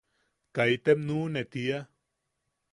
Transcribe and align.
Kaitem 0.55 0.99
nuʼune 1.07 1.41
tiia. 1.51 1.79